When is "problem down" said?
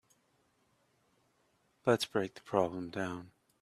2.41-3.29